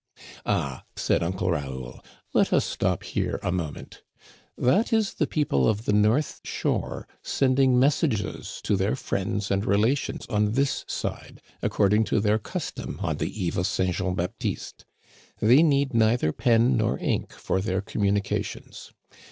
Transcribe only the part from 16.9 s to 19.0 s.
ink for their com munications.